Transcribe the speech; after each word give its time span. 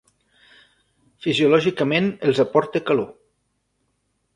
Fisiològicament 1.27 2.11
els 2.31 2.43
aporta 2.49 2.85
calor. 2.91 3.11